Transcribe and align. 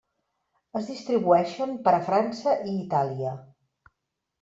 Es 0.79 0.87
distribueixen 0.93 1.77
per 1.85 1.95
a 1.99 2.03
França 2.11 2.59
i 2.75 2.77
Itàlia. 2.83 3.41